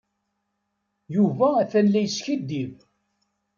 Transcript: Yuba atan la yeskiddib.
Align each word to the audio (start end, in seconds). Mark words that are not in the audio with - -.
Yuba 1.15 1.47
atan 1.61 1.87
la 1.89 1.99
yeskiddib. 2.01 2.73